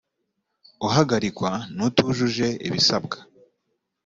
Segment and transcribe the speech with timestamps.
[0.87, 3.17] uhagarikwa nutujuje ibisabwa.